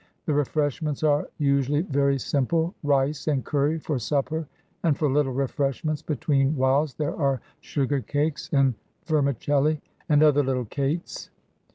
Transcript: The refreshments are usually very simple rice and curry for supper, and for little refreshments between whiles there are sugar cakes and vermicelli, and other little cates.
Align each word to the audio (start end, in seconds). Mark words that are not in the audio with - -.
The 0.25 0.33
refreshments 0.33 1.03
are 1.03 1.29
usually 1.37 1.83
very 1.83 2.17
simple 2.17 2.73
rice 2.81 3.27
and 3.27 3.45
curry 3.45 3.77
for 3.77 3.99
supper, 3.99 4.47
and 4.81 4.97
for 4.97 5.07
little 5.07 5.31
refreshments 5.31 6.01
between 6.01 6.55
whiles 6.55 6.95
there 6.95 7.15
are 7.15 7.39
sugar 7.59 7.99
cakes 7.99 8.49
and 8.51 8.73
vermicelli, 9.05 9.79
and 10.09 10.23
other 10.23 10.41
little 10.41 10.65
cates. 10.65 11.29